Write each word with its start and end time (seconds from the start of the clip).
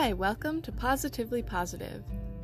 Hi, 0.00 0.14
welcome 0.14 0.62
to 0.62 0.72
Positively 0.72 1.42
Positive. 1.42 2.02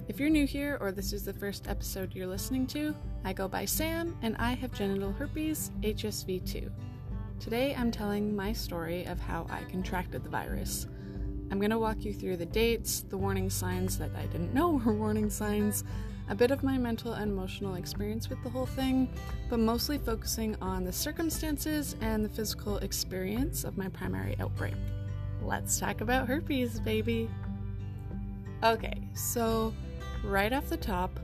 If 0.08 0.20
you're 0.20 0.28
new 0.28 0.46
here 0.46 0.76
or 0.78 0.92
this 0.92 1.14
is 1.14 1.24
the 1.24 1.32
first 1.32 1.68
episode 1.68 2.14
you're 2.14 2.26
listening 2.26 2.66
to, 2.66 2.94
I 3.24 3.32
go 3.32 3.48
by 3.48 3.64
Sam 3.64 4.14
and 4.20 4.36
I 4.36 4.52
have 4.52 4.74
genital 4.74 5.10
herpes 5.10 5.70
HSV2. 5.80 6.70
Today 7.40 7.74
I'm 7.74 7.90
telling 7.90 8.36
my 8.36 8.52
story 8.52 9.06
of 9.06 9.18
how 9.18 9.46
I 9.48 9.62
contracted 9.70 10.22
the 10.22 10.28
virus. 10.28 10.86
I'm 11.50 11.58
going 11.58 11.70
to 11.70 11.78
walk 11.78 12.04
you 12.04 12.12
through 12.12 12.36
the 12.36 12.44
dates, 12.44 13.00
the 13.00 13.16
warning 13.16 13.48
signs 13.48 13.96
that 13.96 14.10
I 14.14 14.26
didn't 14.26 14.52
know 14.52 14.72
were 14.84 14.92
warning 14.92 15.30
signs, 15.30 15.82
a 16.28 16.34
bit 16.34 16.50
of 16.50 16.62
my 16.62 16.76
mental 16.76 17.14
and 17.14 17.32
emotional 17.32 17.76
experience 17.76 18.28
with 18.28 18.42
the 18.42 18.50
whole 18.50 18.66
thing, 18.66 19.08
but 19.48 19.60
mostly 19.60 19.96
focusing 19.96 20.56
on 20.60 20.84
the 20.84 20.92
circumstances 20.92 21.96
and 22.02 22.22
the 22.22 22.28
physical 22.28 22.76
experience 22.78 23.64
of 23.64 23.78
my 23.78 23.88
primary 23.88 24.36
outbreak. 24.40 24.74
Let's 25.40 25.78
talk 25.78 26.02
about 26.02 26.28
herpes, 26.28 26.80
baby. 26.80 27.30
Okay, 28.66 29.00
so 29.14 29.72
right 30.24 30.52
off 30.52 30.68
the 30.68 30.76
top, 30.76 31.20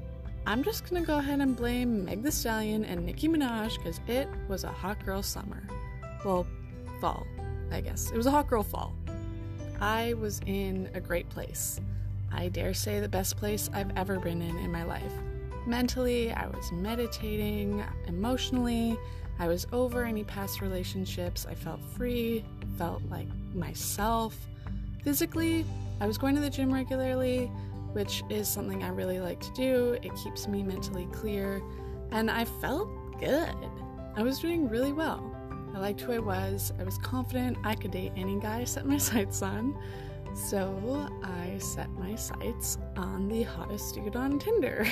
I'm 0.46 0.62
just 0.62 0.88
gonna 0.88 1.04
go 1.04 1.18
ahead 1.18 1.40
and 1.40 1.56
blame 1.56 2.04
Meg 2.04 2.22
the 2.22 2.30
Stallion 2.30 2.84
and 2.84 3.04
Nicki 3.04 3.28
Minaj 3.28 3.78
because 3.78 3.98
it 4.06 4.28
was 4.46 4.62
a 4.62 4.68
hot 4.68 5.04
girl 5.04 5.24
summer. 5.24 5.60
Well, 6.24 6.46
fall, 7.00 7.26
I 7.72 7.80
guess. 7.80 8.12
It 8.12 8.16
was 8.16 8.26
a 8.26 8.30
hot 8.30 8.48
girl 8.48 8.62
fall. 8.62 8.94
I 9.80 10.14
was 10.14 10.40
in 10.46 10.88
a 10.94 11.00
great 11.00 11.28
place. 11.30 11.80
I 12.30 12.46
dare 12.46 12.74
say 12.74 13.00
the 13.00 13.08
best 13.08 13.36
place 13.36 13.68
I've 13.74 13.90
ever 13.96 14.20
been 14.20 14.40
in 14.40 14.56
in 14.58 14.70
my 14.70 14.84
life. 14.84 15.12
Mentally, 15.66 16.32
I 16.32 16.46
was 16.46 16.70
meditating, 16.70 17.82
emotionally, 18.06 18.96
I 19.40 19.48
was 19.48 19.66
over 19.72 20.04
any 20.04 20.22
past 20.22 20.60
relationships. 20.60 21.44
I 21.50 21.56
felt 21.56 21.80
free, 21.96 22.44
felt 22.78 23.02
like 23.10 23.26
myself. 23.52 24.36
Physically, 25.02 25.64
I 26.02 26.06
was 26.06 26.18
going 26.18 26.34
to 26.34 26.40
the 26.40 26.50
gym 26.50 26.74
regularly, 26.74 27.46
which 27.92 28.24
is 28.28 28.48
something 28.48 28.82
I 28.82 28.88
really 28.88 29.20
like 29.20 29.38
to 29.38 29.52
do. 29.52 29.96
It 30.02 30.12
keeps 30.16 30.48
me 30.48 30.64
mentally 30.64 31.06
clear, 31.12 31.62
and 32.10 32.28
I 32.28 32.44
felt 32.44 32.88
good. 33.20 33.54
I 34.16 34.22
was 34.24 34.40
doing 34.40 34.68
really 34.68 34.92
well. 34.92 35.32
I 35.72 35.78
liked 35.78 36.00
who 36.00 36.10
I 36.10 36.18
was. 36.18 36.72
I 36.80 36.82
was 36.82 36.98
confident 36.98 37.56
I 37.62 37.76
could 37.76 37.92
date 37.92 38.10
any 38.16 38.40
guy 38.40 38.62
I 38.62 38.64
set 38.64 38.84
my 38.84 38.98
sights 39.10 39.42
on. 39.42 39.78
So 40.34 41.08
I 41.22 41.56
set 41.58 41.88
my 41.90 42.16
sights 42.16 42.78
on 42.96 43.28
the 43.28 43.44
hottest 43.44 43.94
dude 43.94 44.16
on 44.16 44.40
Tinder. 44.40 44.84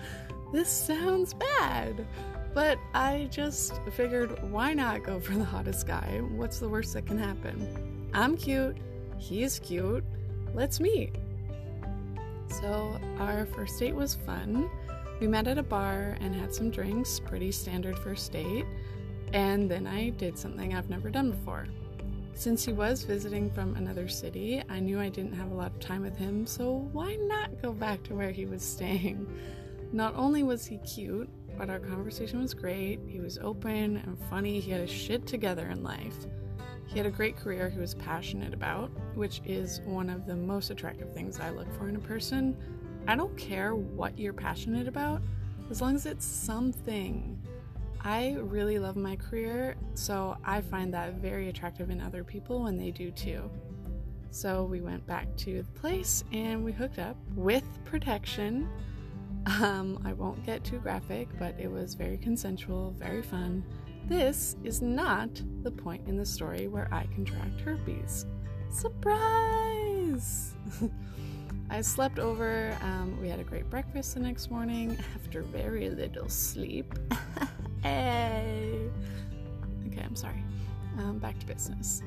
this 0.54 0.70
sounds 0.70 1.34
bad, 1.34 2.06
but 2.54 2.78
I 2.94 3.28
just 3.30 3.82
figured 3.92 4.42
why 4.50 4.72
not 4.72 5.02
go 5.02 5.20
for 5.20 5.34
the 5.34 5.44
hottest 5.44 5.86
guy? 5.86 6.22
What's 6.30 6.58
the 6.58 6.70
worst 6.70 6.94
that 6.94 7.04
can 7.04 7.18
happen? 7.18 8.08
I'm 8.14 8.34
cute, 8.34 8.78
he's 9.18 9.58
cute, 9.58 10.04
let's 10.54 10.80
meet. 10.80 11.14
So 12.48 12.98
our 13.18 13.46
first 13.46 13.78
date 13.78 13.94
was 13.94 14.14
fun. 14.14 14.70
We 15.20 15.26
met 15.26 15.46
at 15.46 15.58
a 15.58 15.62
bar 15.62 16.16
and 16.20 16.34
had 16.34 16.54
some 16.54 16.70
drinks, 16.70 17.20
pretty 17.20 17.52
standard 17.52 17.98
first 17.98 18.32
date, 18.32 18.66
and 19.32 19.70
then 19.70 19.86
I 19.86 20.10
did 20.10 20.38
something 20.38 20.74
I've 20.74 20.90
never 20.90 21.10
done 21.10 21.30
before. 21.30 21.66
Since 22.34 22.64
he 22.64 22.72
was 22.72 23.04
visiting 23.04 23.50
from 23.50 23.76
another 23.76 24.08
city, 24.08 24.62
I 24.68 24.80
knew 24.80 24.98
I 24.98 25.08
didn't 25.08 25.34
have 25.34 25.52
a 25.52 25.54
lot 25.54 25.72
of 25.72 25.78
time 25.78 26.02
with 26.02 26.16
him, 26.16 26.46
so 26.46 26.88
why 26.92 27.14
not 27.16 27.62
go 27.62 27.72
back 27.72 28.02
to 28.04 28.14
where 28.14 28.32
he 28.32 28.44
was 28.44 28.62
staying? 28.74 29.26
Not 29.92 30.14
only 30.16 30.42
was 30.42 30.66
he 30.66 30.78
cute, 30.78 31.28
but 31.56 31.70
our 31.70 31.78
conversation 31.78 32.40
was 32.40 32.52
great. 32.52 32.98
He 33.06 33.20
was 33.20 33.38
open 33.38 33.98
and 33.98 34.18
funny. 34.28 34.58
He 34.58 34.72
had 34.72 34.80
his 34.80 34.90
shit 34.90 35.26
together 35.26 35.68
in 35.68 35.84
life. 35.84 36.26
He 36.86 36.98
had 36.98 37.06
a 37.06 37.10
great 37.10 37.36
career 37.36 37.68
he 37.68 37.78
was 37.78 37.94
passionate 37.94 38.54
about, 38.54 38.90
which 39.14 39.40
is 39.44 39.80
one 39.84 40.08
of 40.10 40.26
the 40.26 40.36
most 40.36 40.70
attractive 40.70 41.12
things 41.12 41.40
I 41.40 41.50
look 41.50 41.72
for 41.74 41.88
in 41.88 41.96
a 41.96 42.00
person. 42.00 42.56
I 43.06 43.16
don't 43.16 43.36
care 43.36 43.74
what 43.74 44.18
you're 44.18 44.32
passionate 44.32 44.88
about, 44.88 45.22
as 45.70 45.80
long 45.80 45.94
as 45.94 46.06
it's 46.06 46.24
something 46.24 47.40
I 48.00 48.36
really 48.38 48.78
love 48.78 48.96
my 48.96 49.16
career, 49.16 49.76
so 49.94 50.36
I 50.44 50.60
find 50.60 50.92
that 50.92 51.14
very 51.14 51.48
attractive 51.48 51.88
in 51.88 52.02
other 52.02 52.22
people 52.22 52.62
when 52.62 52.76
they 52.76 52.90
do 52.90 53.10
too. 53.10 53.50
So 54.30 54.64
we 54.64 54.82
went 54.82 55.06
back 55.06 55.34
to 55.38 55.62
the 55.62 55.80
place 55.80 56.22
and 56.32 56.62
we 56.62 56.72
hooked 56.72 56.98
up 56.98 57.16
with 57.34 57.64
protection. 57.84 58.68
Um, 59.46 60.02
I 60.04 60.12
won't 60.12 60.44
get 60.44 60.64
too 60.64 60.80
graphic, 60.80 61.28
but 61.38 61.54
it 61.58 61.70
was 61.70 61.94
very 61.94 62.18
consensual, 62.18 62.94
very 62.98 63.22
fun. 63.22 63.64
This 64.06 64.56
is 64.62 64.82
not 64.82 65.30
the 65.62 65.70
point 65.70 66.06
in 66.06 66.16
the 66.16 66.26
story 66.26 66.68
where 66.68 66.88
I 66.92 67.06
contract 67.14 67.60
herpes. 67.60 68.26
Surprise! 68.70 70.54
I 71.70 71.80
slept 71.80 72.18
over. 72.18 72.76
Um, 72.82 73.18
we 73.20 73.28
had 73.28 73.40
a 73.40 73.44
great 73.44 73.68
breakfast 73.70 74.14
the 74.14 74.20
next 74.20 74.50
morning 74.50 74.96
after 75.14 75.42
very 75.42 75.90
little 75.90 76.28
sleep. 76.28 76.94
Hey. 77.82 78.80
Okay, 79.86 80.00
I'm 80.02 80.16
sorry. 80.16 80.42
Um, 80.96 81.18
back 81.18 81.38
to 81.38 81.44
business. 81.44 82.02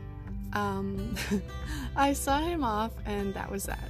Um, 0.54 1.16
I 1.96 2.14
saw 2.14 2.40
him 2.40 2.64
off, 2.64 2.94
and 3.06 3.32
that 3.36 3.52
was 3.52 3.66
that. 3.66 3.90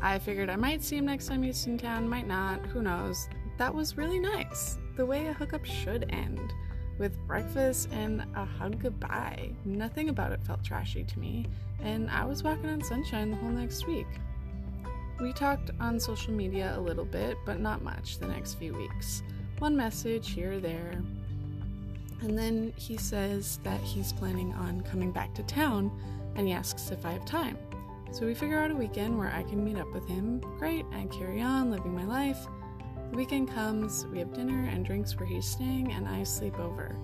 I 0.00 0.18
figured 0.18 0.48
I 0.48 0.56
might 0.56 0.82
see 0.82 0.96
him 0.96 1.04
next 1.04 1.26
time 1.26 1.42
he's 1.42 1.66
in 1.66 1.76
town, 1.76 2.08
might 2.08 2.26
not, 2.26 2.64
who 2.64 2.80
knows. 2.80 3.28
That 3.58 3.74
was 3.74 3.98
really 3.98 4.18
nice. 4.18 4.78
The 4.96 5.04
way 5.04 5.26
a 5.26 5.34
hookup 5.34 5.66
should 5.66 6.06
end, 6.08 6.54
with 6.98 7.18
breakfast 7.26 7.88
and 7.92 8.24
a 8.34 8.44
hug 8.44 8.78
goodbye. 8.80 9.50
Nothing 9.64 10.08
about 10.08 10.32
it 10.32 10.40
felt 10.44 10.64
trashy 10.64 11.04
to 11.04 11.18
me, 11.18 11.46
and 11.82 12.10
I 12.10 12.24
was 12.24 12.42
walking 12.42 12.68
on 12.68 12.82
sunshine 12.82 13.30
the 13.30 13.36
whole 13.36 13.50
next 13.50 13.86
week. 13.86 14.06
We 15.20 15.32
talked 15.32 15.70
on 15.80 15.98
social 15.98 16.32
media 16.32 16.74
a 16.76 16.80
little 16.80 17.04
bit, 17.04 17.36
but 17.46 17.60
not 17.60 17.82
much 17.82 18.18
the 18.18 18.28
next 18.28 18.54
few 18.54 18.74
weeks. 18.74 19.22
One 19.58 19.76
message 19.76 20.30
here 20.30 20.52
or 20.52 20.60
there, 20.60 21.02
and 22.20 22.38
then 22.38 22.72
he 22.76 22.96
says 22.96 23.58
that 23.62 23.80
he's 23.80 24.12
planning 24.12 24.52
on 24.54 24.80
coming 24.82 25.12
back 25.12 25.34
to 25.34 25.42
town 25.42 25.90
and 26.34 26.46
he 26.46 26.52
asks 26.52 26.90
if 26.90 27.04
I 27.04 27.12
have 27.12 27.24
time. 27.24 27.58
So 28.12 28.26
we 28.26 28.34
figure 28.34 28.58
out 28.58 28.70
a 28.70 28.74
weekend 28.74 29.18
where 29.18 29.32
I 29.32 29.42
can 29.42 29.64
meet 29.64 29.78
up 29.78 29.92
with 29.92 30.06
him. 30.06 30.40
Great, 30.58 30.84
I 30.92 31.06
carry 31.06 31.40
on 31.40 31.70
living 31.70 31.94
my 31.94 32.04
life. 32.04 32.46
The 33.10 33.16
weekend 33.16 33.50
comes, 33.50 34.06
we 34.06 34.18
have 34.18 34.32
dinner 34.32 34.68
and 34.70 34.84
drinks 34.84 35.16
where 35.18 35.26
he's 35.26 35.46
staying, 35.46 35.92
and 35.92 36.06
I 36.06 36.22
sleep 36.24 36.58
over. 36.58 36.96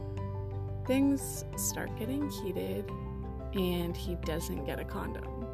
Things 0.86 1.44
start 1.56 1.96
getting 1.98 2.28
heated, 2.30 2.90
and 3.54 3.96
he 3.96 4.16
doesn't 4.24 4.64
get 4.64 4.80
a 4.80 4.84
condom. 4.84 5.46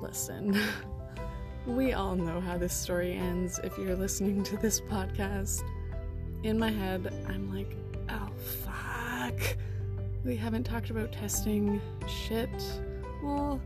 Listen, 0.00 0.58
we 1.66 1.92
all 1.92 2.16
know 2.16 2.40
how 2.40 2.56
this 2.56 2.72
story 2.72 3.12
ends 3.12 3.60
if 3.62 3.76
you're 3.76 3.96
listening 3.96 4.42
to 4.44 4.56
this 4.56 4.80
podcast. 4.80 5.62
In 6.44 6.58
my 6.58 6.70
head, 6.70 7.12
I'm 7.28 7.52
like, 7.54 7.76
Oh, 8.10 8.30
fuck. 8.64 9.56
We 10.24 10.36
haven't 10.36 10.64
talked 10.64 10.90
about 10.90 11.12
testing. 11.12 11.80
Shit. 12.06 12.50
Well, 13.22 13.60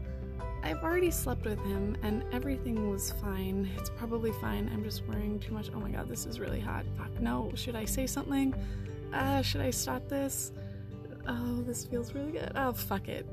I've 0.62 0.82
already 0.82 1.10
slept 1.10 1.44
with 1.44 1.58
him 1.64 1.96
and 2.02 2.24
everything 2.32 2.90
was 2.90 3.12
fine. 3.12 3.68
It's 3.78 3.90
probably 3.90 4.32
fine. 4.40 4.70
I'm 4.72 4.84
just 4.84 5.06
wearing 5.06 5.40
too 5.40 5.52
much. 5.52 5.70
Oh 5.74 5.80
my 5.80 5.90
god, 5.90 6.08
this 6.08 6.24
is 6.24 6.38
really 6.38 6.60
hot. 6.60 6.84
Fuck, 6.96 7.20
no. 7.20 7.50
Should 7.54 7.74
I 7.74 7.84
say 7.84 8.06
something? 8.06 8.54
Uh, 9.12 9.42
should 9.42 9.60
I 9.60 9.70
stop 9.70 10.08
this? 10.08 10.52
Oh, 11.26 11.62
this 11.62 11.84
feels 11.84 12.14
really 12.14 12.32
good. 12.32 12.52
Oh, 12.54 12.72
fuck 12.72 13.08
it. 13.08 13.26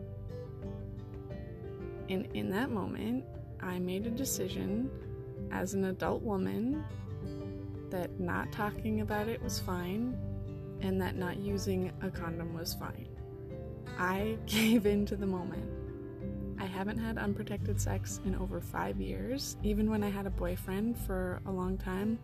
And 2.09 2.27
in 2.33 2.49
that 2.49 2.71
moment, 2.71 3.23
I 3.61 3.77
made 3.79 4.07
a 4.07 4.11
decision 4.11 4.89
as 5.51 5.73
an 5.75 5.85
adult 5.85 6.23
woman 6.23 6.83
that 7.91 8.19
not 8.19 8.51
talking 8.51 9.01
about 9.01 9.27
it 9.27 9.41
was 9.41 9.59
fine 9.59 10.17
and 10.81 11.01
that 11.01 11.15
not 11.15 11.37
using 11.37 11.91
a 12.01 12.09
condom 12.09 12.53
was 12.53 12.73
fine. 12.73 13.07
I 13.97 14.37
gave 14.45 14.85
in 14.85 15.05
to 15.07 15.15
the 15.15 15.25
moment. 15.25 15.78
I 16.59 16.65
haven't 16.65 16.97
had 16.97 17.17
unprotected 17.17 17.79
sex 17.79 18.19
in 18.25 18.35
over 18.35 18.59
five 18.59 18.99
years, 18.99 19.55
even 19.63 19.89
when 19.89 20.03
I 20.03 20.09
had 20.09 20.27
a 20.27 20.29
boyfriend 20.29 20.97
for 20.97 21.41
a 21.45 21.51
long 21.51 21.77
time. 21.77 22.19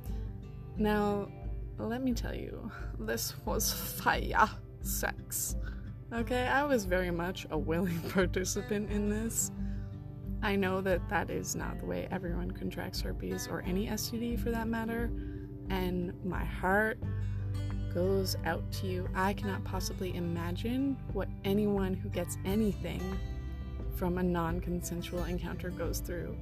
Now, 0.78 1.30
let 1.78 2.04
me 2.04 2.14
tell 2.14 2.36
you, 2.36 2.70
this 3.00 3.34
was 3.46 3.72
fire 3.72 4.50
sex. 4.82 5.56
Okay, 6.14 6.48
I 6.48 6.64
was 6.64 6.86
very 6.86 7.12
much 7.12 7.48
a 7.50 7.58
willing 7.58 8.00
participant 8.10 8.92
in 8.92 9.10
this. 9.10 9.52
I 10.44 10.58
know 10.58 10.82
that 10.82 11.08
that 11.10 11.30
is 11.30 11.56
not 11.56 11.80
the 11.80 11.86
way 11.86 12.08
everyone 12.12 12.52
contracts 12.52 13.02
herpes 13.02 13.48
or 13.48 13.64
any 13.66 13.88
STD 13.88 14.40
for 14.40 14.52
that 14.52 14.68
matter, 14.68 15.10
and 15.70 16.14
my 16.26 16.44
heart 16.44 17.00
goes 17.94 18.36
out 18.46 18.70
to 18.74 18.88
you. 18.88 19.08
I 19.16 19.34
cannot 19.34 19.64
possibly 19.64 20.14
imagine 20.16 20.98
what 21.14 21.30
anyone 21.46 21.94
who 21.94 22.10
gets 22.10 22.38
anything 22.44 23.18
from 23.96 24.18
a 24.18 24.24
non 24.24 24.60
consensual 24.60 25.24
encounter 25.24 25.70
goes 25.70 26.00
through. 26.00 26.36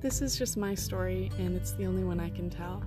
This 0.00 0.22
is 0.22 0.36
just 0.36 0.56
my 0.56 0.74
story, 0.74 1.30
and 1.38 1.56
it's 1.56 1.72
the 1.72 1.86
only 1.86 2.04
one 2.04 2.20
I 2.20 2.30
can 2.30 2.48
tell. 2.48 2.82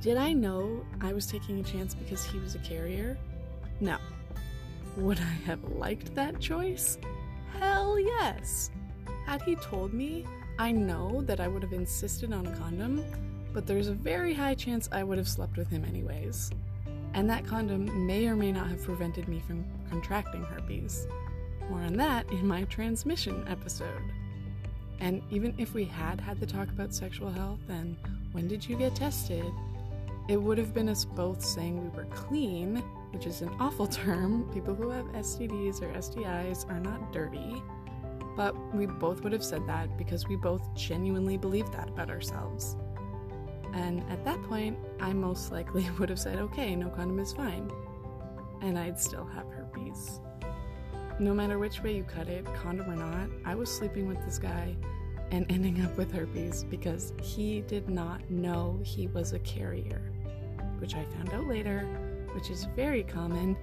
Did 0.00 0.16
I 0.16 0.32
know 0.32 0.84
I 1.00 1.12
was 1.12 1.26
taking 1.26 1.60
a 1.60 1.62
chance 1.62 1.94
because 1.94 2.24
he 2.24 2.38
was 2.38 2.54
a 2.54 2.58
carrier? 2.58 3.16
No. 3.80 3.98
Would 4.96 5.18
I 5.18 5.34
have 5.46 5.62
liked 5.64 6.14
that 6.14 6.40
choice? 6.40 6.98
Hell 7.58 7.98
yes. 7.98 8.70
Had 9.26 9.42
he 9.42 9.56
told 9.56 9.92
me, 9.92 10.26
I 10.58 10.72
know 10.72 11.22
that 11.22 11.40
I 11.40 11.48
would 11.48 11.62
have 11.62 11.72
insisted 11.72 12.32
on 12.32 12.46
a 12.46 12.56
condom, 12.56 13.04
but 13.52 13.66
there's 13.66 13.88
a 13.88 13.94
very 13.94 14.32
high 14.32 14.54
chance 14.54 14.88
I 14.90 15.02
would 15.02 15.18
have 15.18 15.28
slept 15.28 15.56
with 15.56 15.68
him 15.68 15.84
anyways. 15.84 16.50
And 17.14 17.28
that 17.30 17.46
condom 17.46 18.06
may 18.06 18.26
or 18.26 18.36
may 18.36 18.52
not 18.52 18.68
have 18.68 18.82
prevented 18.82 19.28
me 19.28 19.40
from 19.46 19.64
contracting 19.90 20.42
herpes. 20.42 21.06
More 21.70 21.80
on 21.80 21.94
that 21.94 22.30
in 22.30 22.46
my 22.46 22.64
transmission 22.64 23.44
episode. 23.48 24.12
And 25.00 25.22
even 25.30 25.54
if 25.58 25.74
we 25.74 25.84
had 25.84 26.20
had 26.20 26.40
the 26.40 26.46
talk 26.46 26.68
about 26.68 26.94
sexual 26.94 27.30
health 27.30 27.60
and 27.68 27.96
when 28.32 28.48
did 28.48 28.66
you 28.66 28.76
get 28.76 28.94
tested, 28.94 29.44
it 30.28 30.36
would 30.36 30.58
have 30.58 30.74
been 30.74 30.88
us 30.88 31.04
both 31.04 31.44
saying 31.44 31.82
we 31.82 31.96
were 31.96 32.08
clean, 32.10 32.76
which 33.12 33.26
is 33.26 33.42
an 33.42 33.50
awful 33.60 33.86
term. 33.86 34.48
People 34.52 34.74
who 34.74 34.90
have 34.90 35.06
STDs 35.06 35.82
or 35.82 35.92
STIs 35.94 36.68
are 36.70 36.80
not 36.80 37.12
dirty. 37.12 37.62
But 38.36 38.54
we 38.74 38.86
both 38.86 39.22
would 39.22 39.32
have 39.32 39.44
said 39.44 39.66
that 39.66 39.96
because 39.96 40.26
we 40.28 40.36
both 40.36 40.74
genuinely 40.74 41.36
believe 41.36 41.70
that 41.72 41.88
about 41.88 42.10
ourselves. 42.10 42.76
And 43.72 44.02
at 44.10 44.24
that 44.24 44.42
point, 44.42 44.78
I 45.00 45.12
most 45.12 45.52
likely 45.52 45.88
would 45.98 46.08
have 46.08 46.18
said, 46.18 46.38
okay, 46.38 46.74
no 46.74 46.88
condom 46.88 47.18
is 47.18 47.32
fine. 47.32 47.70
And 48.62 48.78
I'd 48.78 48.98
still 48.98 49.26
have 49.26 49.46
herpes. 49.48 50.20
No 51.18 51.32
matter 51.32 51.58
which 51.58 51.82
way 51.82 51.96
you 51.96 52.04
cut 52.04 52.28
it, 52.28 52.44
condom 52.54 52.90
or 52.90 52.96
not, 52.96 53.30
I 53.46 53.54
was 53.54 53.70
sleeping 53.70 54.06
with 54.06 54.22
this 54.26 54.38
guy 54.38 54.76
and 55.30 55.50
ending 55.50 55.82
up 55.82 55.96
with 55.96 56.12
herpes 56.12 56.64
because 56.64 57.14
he 57.22 57.62
did 57.62 57.88
not 57.88 58.28
know 58.30 58.78
he 58.82 59.06
was 59.06 59.32
a 59.32 59.38
carrier, 59.38 60.02
which 60.78 60.94
I 60.94 61.04
found 61.04 61.32
out 61.32 61.46
later, 61.46 61.80
which 62.32 62.50
is 62.50 62.66
very 62.76 63.02
common. 63.02 63.56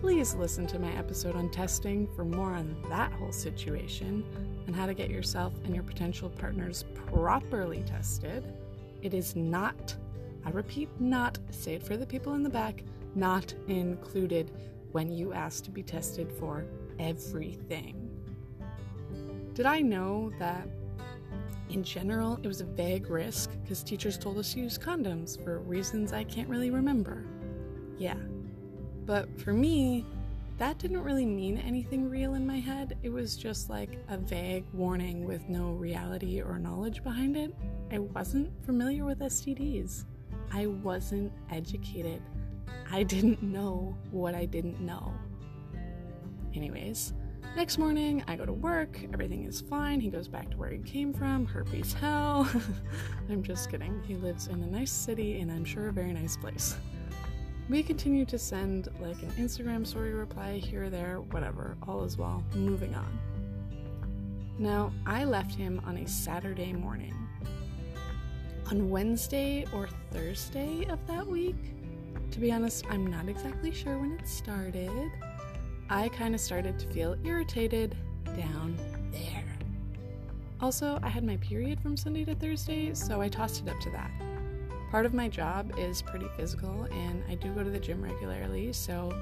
Please 0.00 0.34
listen 0.34 0.66
to 0.68 0.78
my 0.78 0.90
episode 0.92 1.36
on 1.36 1.50
testing 1.50 2.08
for 2.16 2.24
more 2.24 2.54
on 2.54 2.74
that 2.88 3.12
whole 3.12 3.32
situation 3.32 4.24
and 4.66 4.74
how 4.74 4.86
to 4.86 4.94
get 4.94 5.10
yourself 5.10 5.52
and 5.64 5.74
your 5.74 5.84
potential 5.84 6.30
partners 6.30 6.86
properly 6.94 7.82
tested. 7.86 8.54
It 9.02 9.12
is 9.12 9.36
not, 9.36 9.94
I 10.46 10.50
repeat, 10.50 10.88
not, 10.98 11.38
say 11.50 11.74
it 11.74 11.82
for 11.82 11.98
the 11.98 12.06
people 12.06 12.32
in 12.32 12.42
the 12.42 12.48
back, 12.48 12.82
not 13.14 13.52
included 13.68 14.50
when 14.92 15.10
you 15.10 15.32
ask 15.32 15.64
to 15.64 15.70
be 15.70 15.82
tested 15.82 16.30
for 16.32 16.64
everything. 16.98 18.10
Did 19.54 19.66
I 19.66 19.80
know 19.80 20.32
that 20.38 20.68
in 21.68 21.84
general 21.84 22.38
it 22.42 22.46
was 22.46 22.60
a 22.60 22.64
vague 22.64 23.10
risk 23.10 23.50
because 23.62 23.82
teachers 23.82 24.18
told 24.18 24.38
us 24.38 24.52
to 24.54 24.60
use 24.60 24.78
condoms 24.78 25.42
for 25.42 25.60
reasons 25.60 26.12
I 26.12 26.24
can't 26.24 26.48
really 26.48 26.70
remember? 26.70 27.24
Yeah. 27.98 28.16
But 29.06 29.40
for 29.40 29.52
me, 29.52 30.04
that 30.58 30.78
didn't 30.78 31.02
really 31.02 31.24
mean 31.24 31.56
anything 31.56 32.10
real 32.10 32.34
in 32.34 32.46
my 32.46 32.58
head. 32.58 32.98
It 33.02 33.08
was 33.08 33.34
just 33.36 33.70
like 33.70 33.98
a 34.08 34.18
vague 34.18 34.66
warning 34.74 35.24
with 35.24 35.48
no 35.48 35.70
reality 35.70 36.42
or 36.42 36.58
knowledge 36.58 37.02
behind 37.02 37.36
it. 37.36 37.54
I 37.90 37.98
wasn't 37.98 38.52
familiar 38.66 39.04
with 39.04 39.20
STDs. 39.20 40.04
I 40.52 40.66
wasn't 40.66 41.32
educated. 41.50 42.20
I 42.92 43.02
didn't 43.02 43.42
know 43.42 43.96
what 44.10 44.34
I 44.34 44.46
didn't 44.46 44.80
know. 44.80 45.14
Anyways, 46.54 47.12
next 47.56 47.78
morning 47.78 48.24
I 48.26 48.36
go 48.36 48.44
to 48.44 48.52
work, 48.52 49.00
everything 49.12 49.44
is 49.44 49.60
fine. 49.60 50.00
He 50.00 50.08
goes 50.08 50.26
back 50.26 50.50
to 50.50 50.56
where 50.56 50.70
he 50.70 50.78
came 50.78 51.12
from, 51.12 51.46
herpes 51.46 51.92
hell. 51.92 52.50
I'm 53.30 53.42
just 53.42 53.70
kidding. 53.70 54.02
He 54.06 54.16
lives 54.16 54.48
in 54.48 54.62
a 54.62 54.66
nice 54.66 54.90
city 54.90 55.40
and 55.40 55.50
I'm 55.50 55.64
sure 55.64 55.88
a 55.88 55.92
very 55.92 56.12
nice 56.12 56.36
place. 56.36 56.76
We 57.68 57.84
continue 57.84 58.24
to 58.24 58.36
send 58.36 58.88
like 59.00 59.22
an 59.22 59.30
Instagram 59.38 59.86
story 59.86 60.12
reply 60.12 60.58
here 60.58 60.84
or 60.84 60.90
there, 60.90 61.20
whatever, 61.30 61.76
all 61.86 62.02
is 62.02 62.18
well. 62.18 62.42
Moving 62.54 62.96
on. 62.96 63.18
Now, 64.58 64.92
I 65.06 65.24
left 65.24 65.54
him 65.54 65.80
on 65.86 65.96
a 65.98 66.08
Saturday 66.08 66.72
morning. 66.72 67.14
On 68.70 68.90
Wednesday 68.90 69.66
or 69.72 69.88
Thursday 70.10 70.84
of 70.86 70.98
that 71.06 71.26
week, 71.26 71.74
to 72.30 72.38
be 72.38 72.52
honest, 72.52 72.84
I'm 72.88 73.06
not 73.06 73.28
exactly 73.28 73.72
sure 73.72 73.98
when 73.98 74.12
it 74.12 74.26
started. 74.26 75.10
I 75.88 76.08
kind 76.10 76.34
of 76.34 76.40
started 76.40 76.78
to 76.78 76.86
feel 76.88 77.16
irritated 77.24 77.96
down 78.36 78.76
there. 79.10 79.44
Also, 80.60 81.00
I 81.02 81.08
had 81.08 81.24
my 81.24 81.36
period 81.38 81.80
from 81.80 81.96
Sunday 81.96 82.24
to 82.26 82.34
Thursday, 82.34 82.94
so 82.94 83.20
I 83.20 83.28
tossed 83.28 83.62
it 83.62 83.68
up 83.68 83.80
to 83.80 83.90
that. 83.90 84.10
Part 84.90 85.06
of 85.06 85.14
my 85.14 85.28
job 85.28 85.72
is 85.78 86.02
pretty 86.02 86.26
physical, 86.36 86.84
and 86.92 87.22
I 87.28 87.34
do 87.34 87.52
go 87.54 87.64
to 87.64 87.70
the 87.70 87.78
gym 87.78 88.02
regularly, 88.02 88.72
so 88.72 89.12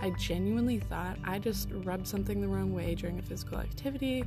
I 0.00 0.10
genuinely 0.10 0.78
thought 0.78 1.18
I 1.24 1.38
just 1.38 1.68
rubbed 1.72 2.06
something 2.06 2.40
the 2.40 2.48
wrong 2.48 2.72
way 2.72 2.94
during 2.94 3.18
a 3.18 3.22
physical 3.22 3.58
activity. 3.58 4.24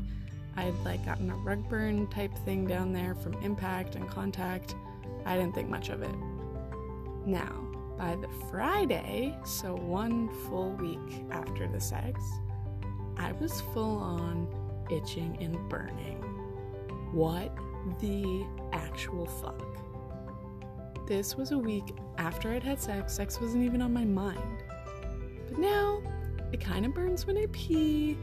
I'd 0.58 0.74
like 0.86 1.06
gotten 1.06 1.30
a 1.30 1.36
rug 1.36 1.68
burn 1.70 2.08
type 2.08 2.34
thing 2.46 2.66
down 2.66 2.94
there 2.94 3.16
from 3.16 3.34
impact 3.44 3.96
and 3.96 4.10
contact. 4.10 4.76
I 5.26 5.38
didn't 5.38 5.56
think 5.56 5.70
much 5.70 5.90
of 5.90 6.02
it. 6.02 6.16
Now, 7.26 7.69
by 8.00 8.16
the 8.16 8.30
Friday, 8.50 9.38
so 9.44 9.76
one 9.76 10.30
full 10.48 10.72
week 10.72 11.26
after 11.32 11.68
the 11.68 11.82
sex, 11.82 12.20
I 13.18 13.34
was 13.34 13.60
full 13.74 13.98
on 13.98 14.48
itching 14.90 15.38
and 15.42 15.70
burning. 15.70 16.18
What 17.12 17.54
the 18.00 18.48
actual 18.72 19.26
fuck? 19.26 19.62
This 21.08 21.36
was 21.36 21.52
a 21.52 21.58
week 21.58 21.94
after 22.18 22.54
I'd 22.54 22.64
had 22.64 22.80
sex. 22.80 23.16
Sex 23.16 23.42
wasn't 23.42 23.66
even 23.66 23.82
on 23.82 23.94
my 23.94 24.06
mind. 24.06 24.64
But 25.50 25.60
now, 25.60 26.02
it 26.54 26.62
kind 26.62 26.86
of 26.86 26.94
burns 26.94 27.28
when 27.28 27.38
I 27.38 27.48
pee, 27.52 28.18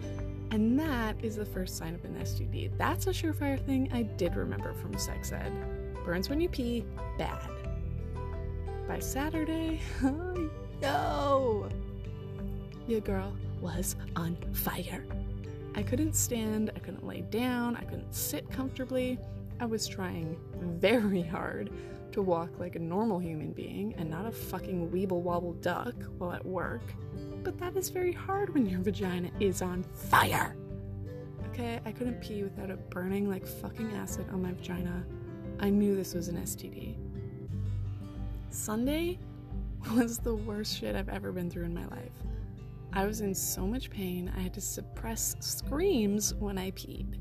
and 0.53 0.81
that 0.81 1.17
is 1.23 1.37
the 1.37 1.45
first 1.45 1.77
sign 1.77 1.95
of 1.95 2.03
an 2.07 2.15
STD. 2.15 2.71
That's 2.79 3.09
a 3.09 3.11
surefire 3.11 3.63
thing 3.67 3.91
I 3.93 4.03
did 4.03 4.37
remember 4.37 4.73
from 4.73 4.97
sex 4.97 5.33
ed. 5.33 5.53
Burns 6.03 6.31
when 6.31 6.41
you 6.41 6.49
pee, 6.49 6.85
bad 7.19 7.56
by 8.87 8.99
Saturday, 9.01 9.81
yo, 10.83 11.69
your 12.87 13.01
girl 13.01 13.33
was 13.61 13.97
on 14.15 14.37
fire. 14.53 15.05
I 15.75 15.83
couldn't 15.83 16.15
stand, 16.15 16.71
I 16.75 16.79
couldn't 16.79 17.07
lay 17.07 17.23
down, 17.23 17.77
I 17.77 17.83
couldn't 17.83 18.15
sit 18.15 18.49
comfortably. 18.51 19.19
I 19.59 19.67
was 19.67 19.89
trying 19.89 20.37
very 20.61 21.23
hard 21.23 21.71
to 22.13 22.23
walk 22.23 22.51
like 22.59 22.77
a 22.77 22.79
normal 22.79 23.19
human 23.19 23.53
being 23.53 23.95
and 23.99 24.09
not 24.09 24.25
a 24.25 24.31
fucking 24.31 24.91
weeble 24.91 25.21
wobble 25.21 25.55
duck 25.55 25.95
while 26.19 26.33
at 26.33 26.45
work. 26.45 26.83
But 27.43 27.59
that 27.59 27.77
is 27.77 27.91
very 27.91 28.13
hard 28.13 28.55
when 28.55 28.67
your 28.67 28.81
vagina 28.81 29.31
is 29.41 29.63
on 29.63 29.83
fire. 29.95 30.57
Okay, 31.49 31.81
I 31.85 31.93
couldn't 31.93 32.21
pee 32.21 32.43
without 32.43 32.71
it 32.71 32.91
burning 32.91 33.29
like 33.29 33.47
fucking 33.47 33.93
acid 33.95 34.27
on 34.31 34.43
my 34.43 34.53
vagina. 34.53 35.05
I 35.59 35.71
knew 35.71 35.97
this 35.97 36.15
was 36.15 36.29
an 36.29 36.37
STD. 36.37 36.97
Sunday 38.57 39.19
was 39.95 40.19
the 40.19 40.35
worst 40.35 40.79
shit 40.79 40.97
I've 40.97 41.11
ever 41.11 41.31
been 41.31 41.51
through 41.51 41.67
in 41.67 41.75
my 41.75 41.87
life. 41.89 42.13
I 42.93 43.05
was 43.05 43.21
in 43.21 43.35
so 43.35 43.67
much 43.67 43.91
pain, 43.91 44.33
I 44.35 44.41
had 44.41 44.55
to 44.55 44.61
suppress 44.63 45.37
screams 45.41 46.35
when 46.35 46.57
I 46.57 46.71
peed. 46.71 47.19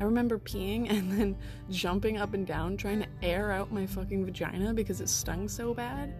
I 0.00 0.04
remember 0.04 0.38
peeing 0.40 0.90
and 0.90 1.12
then 1.12 1.36
jumping 1.70 2.18
up 2.18 2.34
and 2.34 2.44
down 2.44 2.76
trying 2.76 3.00
to 3.00 3.08
air 3.22 3.52
out 3.52 3.72
my 3.72 3.86
fucking 3.86 4.24
vagina 4.24 4.74
because 4.74 5.00
it 5.00 5.08
stung 5.08 5.48
so 5.48 5.72
bad. 5.72 6.12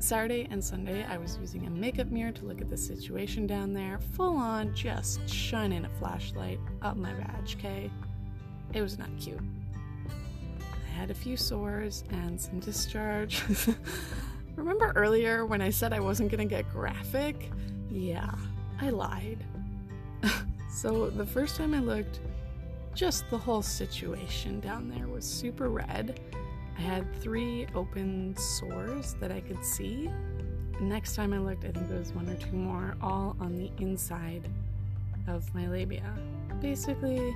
Saturday 0.00 0.48
and 0.50 0.62
Sunday, 0.62 1.04
I 1.04 1.16
was 1.16 1.38
using 1.40 1.68
a 1.68 1.70
makeup 1.70 2.10
mirror 2.10 2.32
to 2.32 2.44
look 2.44 2.60
at 2.60 2.68
the 2.68 2.76
situation 2.76 3.46
down 3.46 3.72
there, 3.72 4.00
full 4.16 4.36
on 4.36 4.74
just 4.74 5.26
shining 5.28 5.84
a 5.84 5.88
flashlight 6.00 6.58
up 6.82 6.96
my 6.96 7.14
vag, 7.14 7.56
okay? 7.56 7.88
It 8.74 8.82
was 8.82 8.98
not 8.98 9.10
cute 9.16 9.40
had 10.92 11.10
a 11.10 11.14
few 11.14 11.36
sores 11.36 12.04
and 12.10 12.40
some 12.40 12.60
discharge. 12.60 13.42
Remember 14.56 14.92
earlier 14.94 15.46
when 15.46 15.60
I 15.60 15.70
said 15.70 15.92
I 15.92 16.00
wasn't 16.00 16.30
gonna 16.30 16.44
get 16.44 16.70
graphic? 16.70 17.50
Yeah, 17.90 18.30
I 18.80 18.90
lied. 18.90 19.44
so 20.70 21.10
the 21.10 21.26
first 21.26 21.56
time 21.56 21.74
I 21.74 21.80
looked, 21.80 22.20
just 22.94 23.28
the 23.30 23.38
whole 23.38 23.62
situation 23.62 24.60
down 24.60 24.88
there 24.88 25.08
was 25.08 25.24
super 25.24 25.68
red. 25.68 26.20
I 26.76 26.80
had 26.80 27.14
three 27.22 27.66
open 27.74 28.36
sores 28.36 29.14
that 29.20 29.32
I 29.32 29.40
could 29.40 29.64
see. 29.64 30.10
Next 30.80 31.14
time 31.14 31.32
I 31.32 31.38
looked, 31.38 31.64
I 31.64 31.70
think 31.70 31.88
there 31.88 31.98
was 31.98 32.12
one 32.12 32.28
or 32.28 32.34
two 32.34 32.56
more, 32.56 32.96
all 33.00 33.36
on 33.40 33.56
the 33.56 33.70
inside 33.78 34.48
of 35.28 35.54
my 35.54 35.68
labia. 35.68 36.14
Basically, 36.60 37.34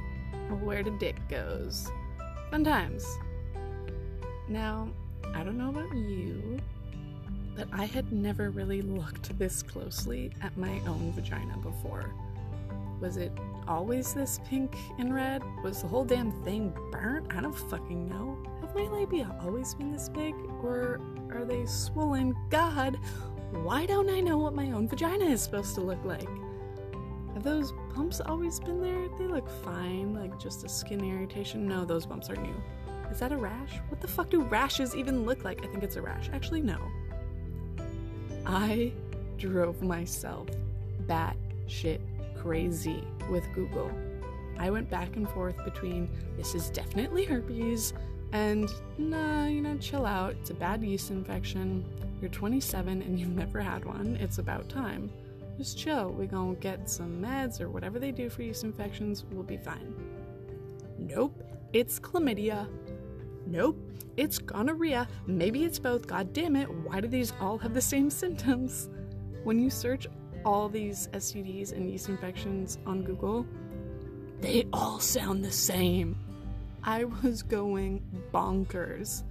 where 0.62 0.82
the 0.82 0.90
dick 0.98 1.16
goes. 1.28 1.90
Fun 2.50 2.64
times. 2.64 3.06
Now, 4.48 4.88
I 5.34 5.42
don't 5.42 5.58
know 5.58 5.70
about 5.70 5.92
you, 5.94 6.58
but 7.56 7.68
I 7.72 7.86
had 7.86 8.12
never 8.12 8.50
really 8.50 8.82
looked 8.82 9.36
this 9.38 9.62
closely 9.62 10.32
at 10.42 10.56
my 10.56 10.80
own 10.86 11.12
vagina 11.12 11.56
before. 11.58 12.14
Was 13.00 13.16
it 13.16 13.32
always 13.66 14.14
this 14.14 14.40
pink 14.48 14.76
and 14.98 15.14
red? 15.14 15.42
Was 15.62 15.82
the 15.82 15.88
whole 15.88 16.04
damn 16.04 16.30
thing 16.44 16.72
burnt? 16.92 17.34
I 17.34 17.40
don't 17.40 17.52
fucking 17.52 18.08
know. 18.08 18.38
Have 18.60 18.74
my 18.74 18.86
labia 18.88 19.34
always 19.42 19.74
been 19.74 19.92
this 19.92 20.08
big? 20.08 20.34
Or 20.62 21.00
are 21.32 21.44
they 21.44 21.66
swollen? 21.66 22.34
God, 22.48 22.98
why 23.50 23.84
don't 23.84 24.08
I 24.08 24.20
know 24.20 24.38
what 24.38 24.54
my 24.54 24.70
own 24.70 24.88
vagina 24.88 25.24
is 25.24 25.42
supposed 25.42 25.74
to 25.74 25.80
look 25.80 26.02
like? 26.04 26.28
Have 27.34 27.42
those 27.42 27.72
bumps 27.94 28.20
always 28.24 28.60
been 28.60 28.80
there? 28.80 29.08
They 29.18 29.26
look 29.26 29.50
fine, 29.62 30.14
like 30.14 30.38
just 30.38 30.64
a 30.64 30.68
skin 30.68 31.04
irritation. 31.04 31.66
No, 31.66 31.84
those 31.84 32.06
bumps 32.06 32.30
are 32.30 32.36
new. 32.36 32.62
Is 33.16 33.20
that 33.20 33.32
a 33.32 33.36
rash? 33.38 33.80
What 33.88 34.02
the 34.02 34.08
fuck 34.08 34.28
do 34.28 34.42
rashes 34.42 34.94
even 34.94 35.24
look 35.24 35.42
like? 35.42 35.64
I 35.64 35.68
think 35.68 35.82
it's 35.82 35.96
a 35.96 36.02
rash. 36.02 36.28
Actually, 36.34 36.60
no. 36.60 36.76
I 38.44 38.92
drove 39.38 39.80
myself 39.80 40.48
bat 41.06 41.34
shit 41.66 42.02
crazy 42.36 43.02
with 43.30 43.42
Google. 43.54 43.90
I 44.58 44.68
went 44.68 44.90
back 44.90 45.16
and 45.16 45.26
forth 45.30 45.56
between 45.64 46.10
this 46.36 46.54
is 46.54 46.68
definitely 46.68 47.24
herpes 47.24 47.94
and 48.34 48.68
nah, 48.98 49.46
you 49.46 49.62
know, 49.62 49.78
chill 49.78 50.04
out. 50.04 50.32
It's 50.32 50.50
a 50.50 50.54
bad 50.54 50.84
yeast 50.84 51.10
infection. 51.10 51.86
You're 52.20 52.28
27 52.28 53.00
and 53.00 53.18
you've 53.18 53.30
never 53.30 53.62
had 53.62 53.86
one. 53.86 54.18
It's 54.20 54.36
about 54.36 54.68
time. 54.68 55.10
Just 55.56 55.78
chill. 55.78 56.10
We're 56.10 56.26
gonna 56.26 56.54
get 56.56 56.90
some 56.90 57.22
meds 57.22 57.62
or 57.62 57.70
whatever 57.70 57.98
they 57.98 58.10
do 58.10 58.28
for 58.28 58.42
yeast 58.42 58.62
infections. 58.62 59.24
We'll 59.32 59.42
be 59.42 59.56
fine. 59.56 59.94
Nope, 60.98 61.42
it's 61.72 61.98
chlamydia. 61.98 62.68
Nope, 63.46 63.78
it's 64.16 64.38
gonorrhea. 64.38 65.08
Maybe 65.26 65.64
it's 65.64 65.78
both. 65.78 66.06
God 66.06 66.32
damn 66.32 66.56
it, 66.56 66.68
why 66.68 67.00
do 67.00 67.08
these 67.08 67.32
all 67.40 67.58
have 67.58 67.74
the 67.74 67.80
same 67.80 68.10
symptoms? 68.10 68.90
When 69.44 69.58
you 69.60 69.70
search 69.70 70.06
all 70.44 70.68
these 70.68 71.08
STDs 71.08 71.72
and 71.72 71.88
yeast 71.90 72.08
infections 72.08 72.78
on 72.86 73.02
Google, 73.02 73.46
they 74.40 74.66
all 74.72 74.98
sound 75.00 75.44
the 75.44 75.52
same. 75.52 76.18
I 76.82 77.04
was 77.04 77.42
going 77.42 78.02
bonkers, 78.32 79.22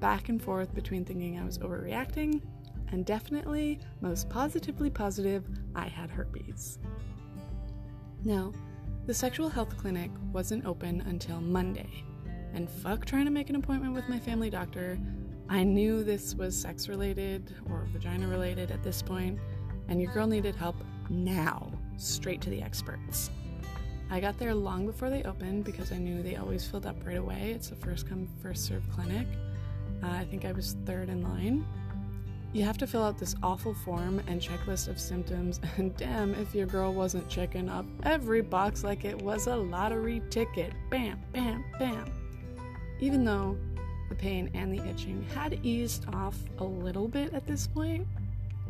back 0.00 0.28
and 0.28 0.42
forth 0.42 0.74
between 0.74 1.04
thinking 1.04 1.38
I 1.38 1.44
was 1.44 1.58
overreacting 1.58 2.42
and 2.90 3.04
definitely, 3.04 3.80
most 4.00 4.28
positively 4.28 4.90
positive, 4.90 5.44
I 5.74 5.88
had 5.88 6.10
herpes. 6.10 6.78
Now, 8.24 8.52
the 9.06 9.14
sexual 9.14 9.48
health 9.48 9.76
clinic 9.76 10.10
wasn't 10.32 10.66
open 10.66 11.02
until 11.02 11.40
Monday, 11.40 12.04
and 12.54 12.68
fuck 12.68 13.04
trying 13.04 13.24
to 13.24 13.30
make 13.30 13.50
an 13.50 13.56
appointment 13.56 13.94
with 13.94 14.08
my 14.08 14.18
family 14.18 14.50
doctor. 14.50 14.98
I 15.48 15.64
knew 15.64 16.04
this 16.04 16.34
was 16.34 16.56
sex 16.56 16.88
related 16.88 17.54
or 17.70 17.86
vagina 17.92 18.28
related 18.28 18.70
at 18.70 18.82
this 18.82 19.02
point, 19.02 19.38
and 19.88 20.00
your 20.00 20.12
girl 20.12 20.26
needed 20.26 20.54
help 20.54 20.76
now, 21.08 21.72
straight 21.96 22.40
to 22.42 22.50
the 22.50 22.62
experts. 22.62 23.30
I 24.10 24.20
got 24.20 24.38
there 24.38 24.54
long 24.54 24.86
before 24.86 25.10
they 25.10 25.22
opened 25.24 25.64
because 25.64 25.92
I 25.92 25.98
knew 25.98 26.22
they 26.22 26.36
always 26.36 26.66
filled 26.66 26.86
up 26.86 26.96
right 27.06 27.18
away. 27.18 27.52
It's 27.54 27.70
a 27.70 27.76
first 27.76 28.08
come, 28.08 28.28
first 28.42 28.64
serve 28.64 28.82
clinic. 28.90 29.26
Uh, 30.02 30.08
I 30.08 30.24
think 30.24 30.44
I 30.44 30.52
was 30.52 30.76
third 30.86 31.08
in 31.08 31.22
line. 31.22 31.66
You 32.54 32.64
have 32.64 32.78
to 32.78 32.86
fill 32.86 33.04
out 33.04 33.18
this 33.18 33.34
awful 33.42 33.74
form 33.74 34.22
and 34.26 34.40
checklist 34.40 34.88
of 34.88 34.98
symptoms, 34.98 35.60
and 35.76 35.94
damn 35.96 36.34
if 36.34 36.54
your 36.54 36.66
girl 36.66 36.94
wasn't 36.94 37.28
checking 37.28 37.68
up 37.68 37.84
every 38.04 38.40
box 38.40 38.82
like 38.82 39.04
it 39.04 39.20
was 39.20 39.46
a 39.46 39.56
lottery 39.56 40.22
ticket. 40.30 40.72
Bam, 40.90 41.20
bam, 41.32 41.64
bam. 41.78 42.17
Even 43.00 43.24
though 43.24 43.56
the 44.08 44.14
pain 44.14 44.50
and 44.54 44.72
the 44.72 44.86
itching 44.88 45.26
had 45.34 45.60
eased 45.64 46.06
off 46.14 46.36
a 46.58 46.64
little 46.64 47.08
bit 47.08 47.32
at 47.34 47.46
this 47.46 47.66
point, 47.66 48.06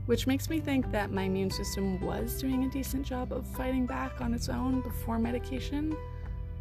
which 0.06 0.26
makes 0.26 0.48
me 0.48 0.58
think 0.58 0.90
that 0.90 1.10
my 1.10 1.24
immune 1.24 1.50
system 1.50 2.00
was 2.00 2.40
doing 2.40 2.64
a 2.64 2.70
decent 2.70 3.04
job 3.04 3.32
of 3.32 3.46
fighting 3.46 3.86
back 3.86 4.20
on 4.20 4.32
its 4.32 4.48
own 4.48 4.80
before 4.80 5.18
medication, 5.18 5.94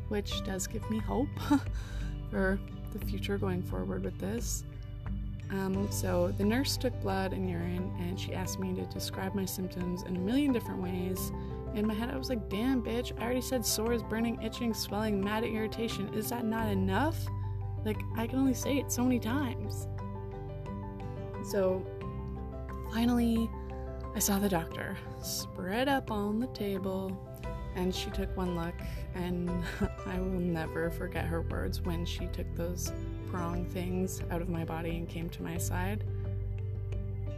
which 0.10 0.44
does 0.44 0.68
give 0.68 0.88
me 0.90 1.00
hope 1.00 1.30
for 2.30 2.60
the 2.92 3.06
future 3.06 3.38
going 3.38 3.64
forward 3.64 4.04
with 4.04 4.18
this. 4.20 4.64
Um, 5.50 5.90
so 5.90 6.34
the 6.38 6.44
nurse 6.44 6.76
took 6.76 7.00
blood 7.02 7.32
and 7.32 7.50
urine 7.50 7.90
and 8.00 8.20
she 8.20 8.34
asked 8.34 8.60
me 8.60 8.74
to 8.76 8.86
describe 8.88 9.34
my 9.34 9.46
symptoms 9.46 10.04
in 10.04 10.18
a 10.18 10.20
million 10.20 10.52
different 10.52 10.82
ways. 10.82 11.32
In 11.74 11.88
my 11.88 11.94
head, 11.94 12.10
I 12.10 12.18
was 12.18 12.28
like, 12.30 12.50
damn, 12.50 12.82
bitch, 12.84 13.18
I 13.18 13.24
already 13.24 13.42
said 13.42 13.66
sores, 13.66 14.04
burning, 14.04 14.42
itching, 14.42 14.74
swelling, 14.74 15.24
mad 15.24 15.44
at 15.44 15.50
irritation. 15.52 16.14
Is 16.14 16.30
that 16.32 16.44
not 16.44 16.68
enough? 16.68 17.18
Like, 17.88 18.02
I 18.16 18.28
can 18.28 18.38
only 18.38 18.54
say 18.54 18.78
it 18.78 18.92
so 18.92 19.04
many 19.04 19.20
times. 19.20 19.88
So 21.50 21.84
Finally, 22.92 23.50
I 24.16 24.20
saw 24.20 24.40
the 24.40 24.50
doctor 24.50 24.98
spread 25.22 25.88
up 25.88 26.10
on 26.10 26.40
the 26.40 26.48
table, 26.48 27.12
and 27.76 27.94
she 27.94 28.10
took 28.10 28.36
one 28.36 28.56
look, 28.56 28.74
and 29.14 29.50
I 30.06 30.20
will 30.20 30.40
never 30.40 30.90
forget 30.90 31.26
her 31.26 31.42
words 31.42 31.82
when 31.82 32.06
she 32.06 32.28
took 32.28 32.48
those 32.56 32.92
prong 33.30 33.66
things 33.66 34.22
out 34.32 34.42
of 34.42 34.50
my 34.50 34.64
body 34.64 34.98
and 34.98 35.08
came 35.08 35.30
to 35.30 35.44
my 35.44 35.58
side. 35.58 36.06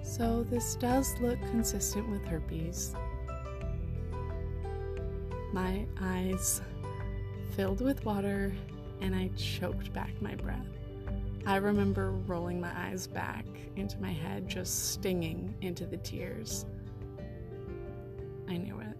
So, 0.03 0.43
this 0.43 0.75
does 0.75 1.19
look 1.19 1.39
consistent 1.49 2.09
with 2.09 2.23
herpes. 2.25 2.95
My 5.51 5.85
eyes 5.99 6.61
filled 7.55 7.81
with 7.81 8.05
water, 8.05 8.53
and 9.01 9.15
I 9.15 9.29
choked 9.37 9.93
back 9.93 10.21
my 10.21 10.35
breath. 10.35 10.65
I 11.45 11.55
remember 11.57 12.11
rolling 12.11 12.59
my 12.59 12.71
eyes 12.75 13.07
back 13.07 13.45
into 13.75 13.99
my 13.99 14.11
head, 14.11 14.47
just 14.47 14.91
stinging 14.93 15.55
into 15.61 15.85
the 15.85 15.97
tears. 15.97 16.65
I 18.47 18.57
knew 18.57 18.79
it. 18.79 18.97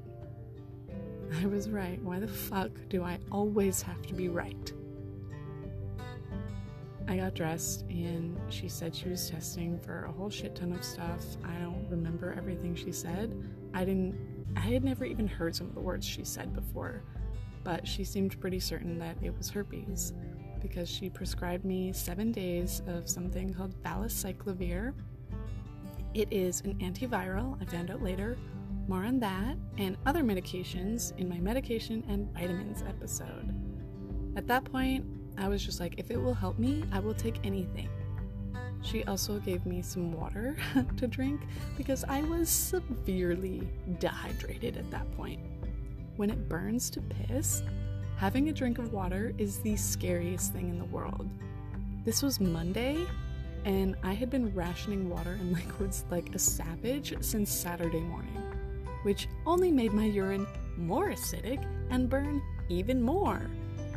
I 1.41 1.45
was 1.45 1.69
right. 1.69 2.01
Why 2.01 2.19
the 2.19 2.27
fuck 2.27 2.71
do 2.87 3.03
I 3.03 3.19
always 3.31 3.81
have 3.81 4.01
to 4.07 4.13
be 4.13 4.29
right? 4.29 4.73
I 7.07 7.17
got 7.17 7.33
dressed 7.33 7.85
and 7.89 8.39
she 8.49 8.69
said 8.69 8.95
she 8.95 9.09
was 9.09 9.29
testing 9.29 9.79
for 9.79 10.05
a 10.05 10.11
whole 10.11 10.29
shit 10.29 10.55
ton 10.55 10.71
of 10.71 10.83
stuff. 10.83 11.23
I 11.43 11.59
don't 11.59 11.87
remember 11.89 12.35
everything 12.37 12.75
she 12.75 12.91
said. 12.91 13.35
I 13.73 13.83
didn't, 13.83 14.15
I 14.55 14.61
had 14.61 14.83
never 14.83 15.05
even 15.05 15.27
heard 15.27 15.55
some 15.55 15.67
of 15.67 15.73
the 15.73 15.81
words 15.81 16.05
she 16.05 16.23
said 16.23 16.53
before, 16.53 17.03
but 17.63 17.87
she 17.87 18.03
seemed 18.03 18.39
pretty 18.39 18.59
certain 18.59 18.97
that 18.99 19.17
it 19.21 19.35
was 19.37 19.49
herpes 19.49 20.13
because 20.61 20.89
she 20.89 21.09
prescribed 21.09 21.65
me 21.65 21.93
seven 21.93 22.31
days 22.31 22.81
of 22.87 23.09
something 23.09 23.53
called 23.53 23.73
valacyclovir. 23.83 24.93
It 26.13 26.27
is 26.31 26.61
an 26.61 26.75
antiviral, 26.79 27.61
I 27.61 27.65
found 27.65 27.91
out 27.91 28.01
later. 28.01 28.37
More 28.87 29.03
on 29.03 29.19
that 29.19 29.55
and 29.77 29.97
other 30.05 30.23
medications 30.23 31.15
in 31.17 31.29
my 31.29 31.37
medication 31.37 32.03
and 32.09 32.31
vitamins 32.33 32.83
episode. 32.87 33.53
At 34.35 34.47
that 34.47 34.63
point, 34.65 35.05
I 35.37 35.47
was 35.47 35.63
just 35.63 35.79
like, 35.79 35.95
if 35.97 36.11
it 36.11 36.17
will 36.19 36.33
help 36.33 36.57
me, 36.57 36.83
I 36.91 36.99
will 36.99 37.13
take 37.13 37.35
anything. 37.43 37.89
She 38.81 39.03
also 39.05 39.39
gave 39.39 39.65
me 39.65 39.81
some 39.81 40.11
water 40.11 40.55
to 40.97 41.07
drink 41.07 41.41
because 41.77 42.03
I 42.05 42.23
was 42.23 42.49
severely 42.49 43.67
dehydrated 43.99 44.77
at 44.77 44.89
that 44.91 45.11
point. 45.15 45.39
When 46.19 46.29
it 46.29 46.49
burns 46.49 46.89
to 46.89 47.01
piss, 47.01 47.63
Having 48.17 48.49
a 48.49 48.51
drink 48.51 48.79
of 48.79 48.91
water 48.91 49.33
is 49.37 49.59
the 49.59 49.77
scariest 49.77 50.51
thing 50.51 50.67
in 50.67 50.77
the 50.77 50.83
world. 50.83 51.29
This 52.03 52.21
was 52.21 52.41
Monday, 52.41 53.05
and 53.63 53.95
I 54.03 54.11
had 54.11 54.29
been 54.29 54.53
rationing 54.53 55.09
water 55.09 55.37
and 55.39 55.53
liquids 55.55 56.03
like 56.11 56.35
a 56.35 56.37
savage 56.37 57.13
since 57.21 57.49
Saturday 57.49 58.01
morning, 58.01 58.43
which 59.03 59.29
only 59.45 59.71
made 59.71 59.93
my 59.93 60.03
urine 60.03 60.45
more 60.75 61.11
acidic 61.11 61.65
and 61.91 62.09
burn 62.09 62.41
even 62.67 63.01
more. 63.01 63.49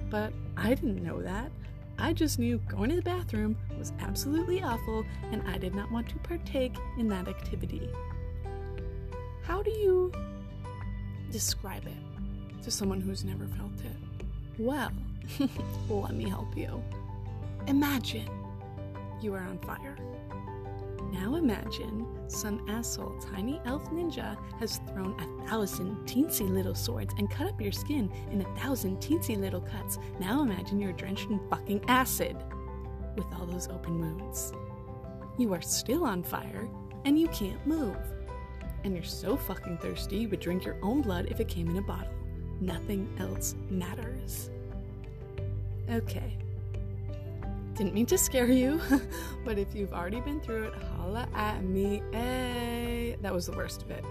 But 0.08 0.32
I 0.56 0.68
didn't 0.68 1.02
know 1.02 1.20
that. 1.20 1.50
I 1.98 2.12
just 2.12 2.38
knew 2.38 2.58
going 2.68 2.90
to 2.90 2.96
the 2.96 3.02
bathroom 3.02 3.58
was 3.76 3.92
absolutely 3.98 4.62
awful, 4.62 5.04
and 5.32 5.42
I 5.48 5.58
did 5.58 5.74
not 5.74 5.90
want 5.90 6.08
to 6.10 6.16
partake 6.18 6.76
in 6.96 7.08
that 7.08 7.26
activity. 7.26 7.90
How 9.42 9.64
do 9.64 9.72
you 9.72 10.12
describe 11.32 11.84
it 11.88 12.11
to 12.62 12.70
someone 12.70 13.00
who's 13.00 13.24
never 13.24 13.46
felt 13.46 13.72
it? 13.84 14.26
Well, 14.58 14.92
let 15.88 16.14
me 16.14 16.28
help 16.28 16.56
you. 16.56 16.82
Imagine 17.66 18.28
you 19.20 19.34
are 19.34 19.42
on 19.42 19.58
fire. 19.58 19.96
Now 21.12 21.34
imagine 21.34 22.06
some 22.28 22.64
asshole 22.68 23.18
tiny 23.20 23.60
elf 23.66 23.84
ninja 23.90 24.36
has 24.58 24.80
thrown 24.88 25.14
a 25.20 25.48
thousand 25.48 25.96
teensy 26.06 26.48
little 26.48 26.74
swords 26.74 27.14
and 27.18 27.30
cut 27.30 27.48
up 27.48 27.60
your 27.60 27.72
skin 27.72 28.10
in 28.30 28.40
a 28.40 28.56
thousand 28.56 28.98
teensy 28.98 29.38
little 29.38 29.60
cuts. 29.60 29.98
Now 30.18 30.42
imagine 30.42 30.80
you're 30.80 30.92
drenched 30.92 31.28
in 31.28 31.40
fucking 31.50 31.84
acid 31.88 32.36
with 33.16 33.26
all 33.34 33.46
those 33.46 33.68
open 33.68 34.00
wounds. 34.00 34.52
You 35.38 35.52
are 35.52 35.60
still 35.60 36.04
on 36.04 36.22
fire 36.22 36.68
and 37.04 37.18
you 37.18 37.28
can't 37.28 37.64
move. 37.66 37.96
And 38.84 38.94
you're 38.94 39.04
so 39.04 39.36
fucking 39.36 39.78
thirsty 39.78 40.16
you 40.16 40.28
would 40.30 40.40
drink 40.40 40.64
your 40.64 40.78
own 40.82 41.02
blood 41.02 41.26
if 41.30 41.40
it 41.40 41.48
came 41.48 41.68
in 41.68 41.76
a 41.76 41.82
bottle 41.82 42.21
nothing 42.62 43.08
else 43.18 43.54
matters. 43.70 44.50
Okay. 45.90 46.38
Didn't 47.74 47.94
mean 47.94 48.06
to 48.06 48.18
scare 48.18 48.46
you, 48.46 48.80
but 49.44 49.58
if 49.58 49.74
you've 49.74 49.92
already 49.92 50.20
been 50.20 50.40
through 50.40 50.64
it, 50.64 50.74
holla 50.96 51.28
at 51.34 51.64
me. 51.64 52.02
Hey, 52.12 53.16
that 53.22 53.32
was 53.32 53.46
the 53.46 53.52
worst 53.52 53.82
of 53.82 53.90
it. 53.90 54.04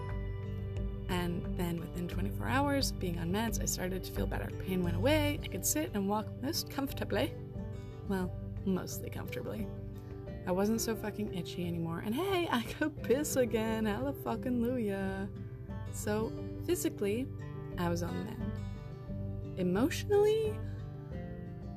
And 1.10 1.46
then 1.58 1.80
within 1.80 2.08
24 2.08 2.48
hours, 2.48 2.92
being 2.94 3.20
on 3.20 3.32
meds, 3.32 3.62
I 3.62 3.66
started 3.66 4.04
to 4.04 4.12
feel 4.12 4.26
better. 4.26 4.50
Pain 4.66 4.84
went 4.84 4.96
away. 4.96 5.40
I 5.44 5.48
could 5.48 5.66
sit 5.66 5.92
and 5.94 6.10
walk 6.10 6.26
most 6.42 6.70
comfortably. 6.70 7.34
Well, 8.08 8.32
mostly 8.66 9.10
comfortably. 9.10 9.68
I 10.48 10.52
wasn't 10.52 10.82
so 10.82 10.96
fucking 10.96 11.34
itchy 11.34 11.68
anymore. 11.68 12.02
And 12.06 12.16
hey, 12.16 12.48
I 12.52 12.64
could 12.64 13.02
piss 13.04 13.36
again. 13.36 13.86
Fucking 14.24 14.62
Hallelujah. 14.64 15.30
So, 15.94 16.32
physically, 16.66 17.28
I 17.78 17.90
was 17.90 18.04
on 18.04 18.26
the. 18.26 19.62
Emotionally 19.62 20.54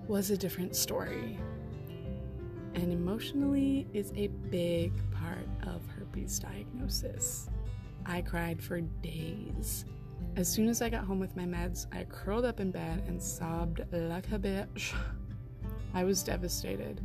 was 0.07 0.31
a 0.31 0.37
different 0.37 0.77
story. 0.77 1.39
And 2.75 2.93
emotionally 2.93 3.87
is 3.93 4.13
a 4.17 4.29
big 4.29 4.93
part 5.13 5.49
of 5.67 5.87
herpes 5.87 6.39
diagnosis. 6.39 7.49
I 8.07 8.21
cried 8.21 8.63
for 8.63 8.81
days. 8.81 9.85
As 10.37 10.49
soon 10.53 10.69
as 10.69 10.83
I 10.83 10.89
got 10.89 11.05
home 11.05 11.21
with 11.21 11.37
my 11.37 11.45
meds, 11.45 11.87
I 11.93 12.05
curled 12.05 12.45
up 12.45 12.59
in 12.61 12.71
bed 12.71 13.05
and 13.07 13.23
sobbed 13.23 13.81
like 13.93 14.27
a 14.33 14.39
bitch. 14.39 14.95
I 15.95 16.03
was 16.03 16.25
devastated, 16.25 17.01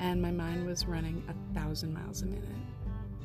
and 0.00 0.20
my 0.20 0.32
mind 0.32 0.66
was 0.66 0.86
running 0.86 1.22
a 1.28 1.54
thousand 1.54 1.94
miles 1.94 2.22
a 2.22 2.26
minute. 2.26 2.71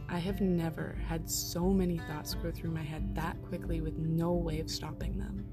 I 0.10 0.20
have 0.20 0.40
never 0.40 0.96
had 1.06 1.30
so 1.30 1.66
many 1.66 1.98
thoughts 1.98 2.34
go 2.34 2.50
through 2.50 2.72
my 2.72 2.82
head 2.82 3.14
that 3.16 3.36
quickly 3.44 3.82
with 3.82 3.98
no 3.98 4.32
way 4.32 4.62
of 4.62 4.72
stopping 4.72 5.18
them. 5.18 5.46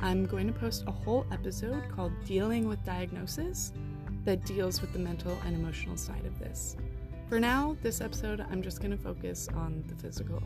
I'm 0.00 0.26
going 0.26 0.48
to 0.48 0.52
post 0.52 0.84
a 0.86 0.90
whole 0.90 1.24
episode 1.30 1.84
called 1.94 2.12
Dealing 2.24 2.68
with 2.68 2.84
Diagnosis 2.84 3.72
that 4.24 4.44
deals 4.44 4.80
with 4.80 4.92
the 4.92 4.98
mental 4.98 5.38
and 5.46 5.54
emotional 5.54 5.96
side 5.96 6.26
of 6.26 6.38
this. 6.40 6.76
For 7.28 7.38
now, 7.38 7.76
this 7.80 8.00
episode, 8.00 8.44
I'm 8.50 8.60
just 8.60 8.80
going 8.80 8.90
to 8.90 8.96
focus 8.96 9.48
on 9.54 9.84
the 9.86 9.94
physical. 9.94 10.42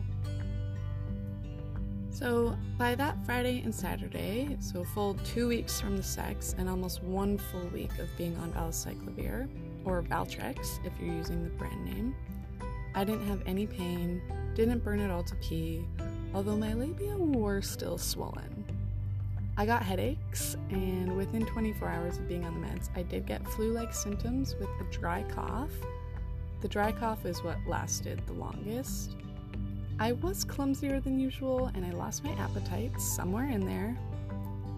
So, 2.11 2.55
by 2.77 2.93
that 2.95 3.25
Friday 3.25 3.61
and 3.63 3.73
Saturday, 3.73 4.55
so 4.59 4.83
full 4.83 5.15
two 5.25 5.47
weeks 5.47 5.81
from 5.81 5.97
the 5.97 6.03
sex 6.03 6.53
and 6.57 6.69
almost 6.69 7.01
one 7.03 7.37
full 7.37 7.67
week 7.73 7.97
of 7.97 8.07
being 8.17 8.37
on 8.37 8.51
valacyclovir, 8.53 9.49
or 9.83 10.03
Valtrex 10.03 10.85
if 10.85 10.93
you're 10.99 11.13
using 11.13 11.43
the 11.43 11.49
brand 11.49 11.83
name, 11.83 12.15
I 12.97 13.03
didn't 13.03 13.27
have 13.27 13.41
any 13.45 13.67
pain, 13.67 14.21
didn't 14.53 14.81
burn 14.81 15.01
at 15.01 15.11
all 15.11 15.23
to 15.23 15.35
pee, 15.35 15.85
although 16.33 16.55
my 16.55 16.73
labia 16.73 17.17
were 17.17 17.61
still 17.61 17.97
swollen. 17.97 18.63
I 19.57 19.65
got 19.65 19.83
headaches, 19.83 20.55
and 20.69 21.17
within 21.17 21.45
24 21.45 21.89
hours 21.89 22.17
of 22.17 22.29
being 22.29 22.45
on 22.45 22.61
the 22.61 22.65
meds, 22.65 22.89
I 22.95 23.03
did 23.03 23.25
get 23.25 23.45
flu 23.49 23.73
like 23.73 23.93
symptoms 23.93 24.55
with 24.55 24.69
a 24.79 24.91
dry 24.91 25.23
cough. 25.23 25.73
The 26.61 26.69
dry 26.69 26.93
cough 26.93 27.25
is 27.25 27.43
what 27.43 27.57
lasted 27.67 28.21
the 28.27 28.33
longest. 28.33 29.17
I 29.99 30.13
was 30.13 30.45
clumsier 30.45 31.03
than 31.03 31.19
usual, 31.19 31.69
and 31.75 31.85
I 31.85 31.91
lost 31.91 32.23
my 32.23 32.31
appetite 32.31 32.99
somewhere 32.99 33.49
in 33.49 33.65
there. 33.65 33.97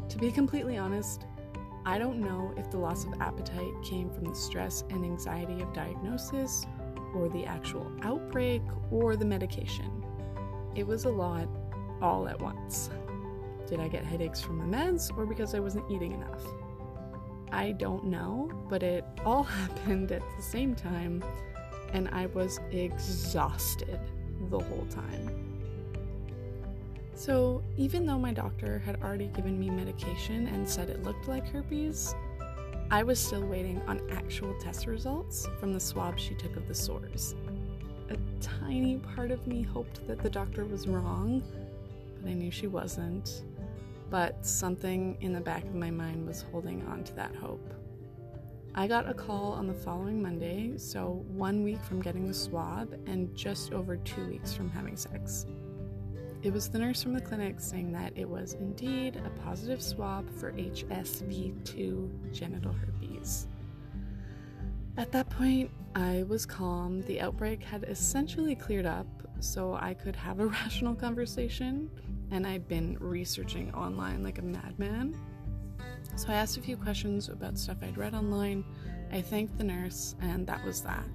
To 0.09 0.17
be 0.17 0.31
completely 0.31 0.75
honest, 0.75 1.25
I 1.86 2.00
don't 2.00 2.19
know 2.19 2.51
if 2.57 2.71
the 2.71 2.77
loss 2.77 3.05
of 3.05 3.21
appetite 3.21 3.74
came 3.83 4.09
from 4.09 4.25
the 4.25 4.36
stress 4.36 4.83
and 4.89 5.05
anxiety 5.05 5.62
of 5.62 5.71
diagnosis 5.71 6.65
or 7.17 7.29
the 7.29 7.45
actual 7.45 7.91
outbreak 8.03 8.62
or 8.91 9.15
the 9.15 9.25
medication. 9.25 10.03
It 10.75 10.86
was 10.86 11.05
a 11.05 11.09
lot 11.09 11.47
all 12.01 12.27
at 12.27 12.39
once. 12.39 12.89
Did 13.67 13.79
I 13.79 13.88
get 13.88 14.05
headaches 14.05 14.39
from 14.39 14.59
the 14.59 14.77
meds 14.77 15.15
or 15.17 15.25
because 15.25 15.53
I 15.53 15.59
wasn't 15.59 15.89
eating 15.91 16.13
enough? 16.13 16.43
I 17.51 17.71
don't 17.71 18.05
know, 18.05 18.50
but 18.69 18.83
it 18.83 19.03
all 19.25 19.43
happened 19.62 20.12
at 20.12 20.21
the 20.36 20.43
same 20.43 20.75
time, 20.75 21.24
and 21.93 22.09
I 22.09 22.27
was 22.27 22.59
exhausted 22.71 24.00
the 24.50 24.59
whole 24.59 24.88
time. 24.89 25.47
So, 27.13 27.63
even 27.77 28.05
though 28.05 28.19
my 28.19 28.31
doctor 28.31 28.77
had 28.79 29.01
already 29.01 29.27
given 29.27 29.59
me 29.59 29.71
medication 29.71 30.47
and 30.47 30.69
said 30.69 30.89
it 30.89 31.01
looked 31.01 31.27
like 31.27 31.47
herpes, 31.50 32.13
I 32.89 33.03
was 33.03 33.20
still 33.20 33.46
waiting 33.46 33.82
on 33.86 34.01
actual 34.10 34.53
test 34.62 34.88
results 34.88 35.46
from 35.60 35.74
the 35.74 35.79
swab 35.79 36.17
she 36.17 36.34
took 36.36 36.56
of 36.56 36.70
the 36.70 36.74
sores. 36.74 37.36
A 38.10 38.17
tiny 38.39 38.96
part 38.98 39.29
of 39.29 39.46
me 39.46 39.62
hoped 39.62 40.08
that 40.08 40.24
the 40.24 40.29
doctor 40.29 40.63
was 40.63 40.88
wrong, 40.88 41.44
but 42.22 42.29
I 42.29 42.34
knew 42.34 42.50
she 42.50 42.67
wasn't. 42.67 43.44
But 44.10 44.46
something 44.46 45.17
in 45.19 45.34
the 45.34 45.41
back 45.41 45.65
of 45.65 45.76
my 45.76 45.91
mind 45.91 46.26
was 46.26 46.45
holding 46.50 46.82
on 46.88 47.04
to 47.04 47.13
that 47.15 47.36
hope. 47.36 47.73
I 48.73 48.88
got 48.88 49.10
a 49.10 49.13
call 49.13 49.52
on 49.52 49.67
the 49.67 49.73
following 49.73 50.21
Monday, 50.21 50.78
so 50.78 51.26
one 51.28 51.63
week 51.63 51.84
from 51.84 52.02
getting 52.02 52.26
the 52.26 52.34
swab 52.34 52.93
and 53.06 53.36
just 53.36 53.73
over 53.73 53.97
two 53.97 54.26
weeks 54.28 54.54
from 54.54 54.69
having 54.69 54.95
sex. 54.95 55.45
It 56.43 56.54
was 56.54 56.69
the 56.69 56.78
nurse 56.78 57.02
from 57.02 57.13
the 57.13 57.21
clinic 57.21 57.60
saying 57.60 57.91
that 57.93 58.13
it 58.15 58.30
was 58.30 58.54
indeed 58.54 59.19
a 59.26 59.30
positive 59.41 59.82
swab 59.82 60.30
for 60.30 60.52
HSV2 60.52 62.32
genital 62.32 62.71
herpes. 62.71 63.47
At 64.97 65.12
that 65.12 65.30
point, 65.32 65.71
I 65.95 66.23
was 66.28 66.45
calm. 66.45 67.02
The 67.04 67.21
outbreak 67.21 67.63
had 67.63 67.84
essentially 67.86 68.56
cleared 68.56 68.86
up, 68.86 69.08
so 69.39 69.76
I 69.82 69.95
could 69.95 70.15
have 70.15 70.39
a 70.39 70.45
rational 70.63 70.93
conversation, 70.93 71.89
and 72.30 72.45
I'd 72.45 72.67
been 72.67 72.97
researching 73.00 73.73
online 73.73 74.23
like 74.23 74.38
a 74.38 74.43
madman. 74.43 75.15
So 76.15 76.30
I 76.30 76.36
asked 76.36 76.58
a 76.58 76.62
few 76.62 76.78
questions 76.78 77.30
about 77.30 77.58
stuff 77.58 77.78
I'd 77.82 77.97
read 77.97 78.13
online. 78.13 78.63
I 79.12 79.21
thanked 79.21 79.58
the 79.58 79.63
nurse, 79.63 80.15
and 80.21 80.45
that 80.47 80.63
was 80.63 80.82
that. 80.82 81.06